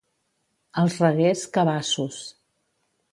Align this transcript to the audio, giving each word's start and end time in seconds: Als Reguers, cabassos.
Als 0.83 0.95
Reguers, 1.03 1.43
cabassos. 1.57 2.23